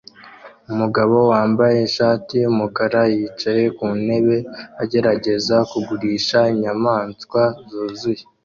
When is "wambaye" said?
1.31-1.77